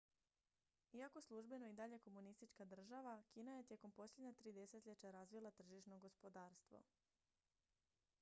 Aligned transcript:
iako 0.93 1.21
službeno 1.21 1.67
i 1.67 1.73
dalje 1.73 1.99
komunistička 1.99 2.65
država 2.65 3.23
kina 3.31 3.57
je 3.57 3.63
tijekom 3.67 3.91
posljednja 3.91 4.33
tri 4.33 4.53
desetljeća 4.53 5.11
razvila 5.11 5.51
tržišno 5.51 5.99
gospodarstvo 5.99 6.83